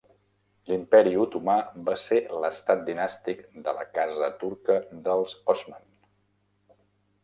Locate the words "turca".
4.43-4.83